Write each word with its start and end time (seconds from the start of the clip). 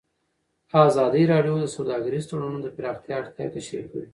ازادي 0.87 1.23
راډیو 1.33 1.55
د 1.59 1.65
سوداګریز 1.75 2.23
تړونونه 2.29 2.57
د 2.63 2.67
پراختیا 2.77 3.15
اړتیاوې 3.19 3.53
تشریح 3.55 3.85
کړي. 3.91 4.07